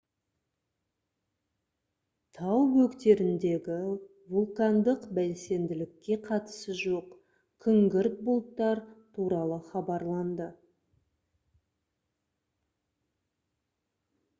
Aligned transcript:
тау 2.37 2.61
бөктеріндегі 2.77 3.75
вулкандық 4.37 5.05
белсенділікке 5.19 6.17
қатысы 6.25 6.75
жоқ 6.81 7.13
күңгірт 7.67 8.17
бұлттар 8.31 8.83
туралы 9.19 9.63
хабарланды 9.71 10.51